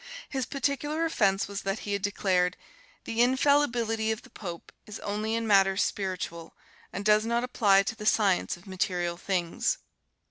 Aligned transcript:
His 0.29 0.47
particular 0.47 1.05
offense 1.05 1.47
was 1.47 1.61
that 1.61 1.77
he 1.85 1.93
had 1.93 2.01
declared, 2.01 2.57
"The 3.03 3.21
infallibility 3.21 4.11
of 4.11 4.23
the 4.23 4.31
Pope 4.31 4.71
is 4.87 4.97
only 5.01 5.35
in 5.35 5.45
matters 5.45 5.83
spiritual, 5.83 6.55
and 6.91 7.05
does 7.05 7.23
not 7.23 7.43
apply 7.43 7.83
to 7.83 7.95
the 7.95 8.07
science 8.07 8.57
of 8.57 8.65
material 8.65 9.15
things." 9.15 9.77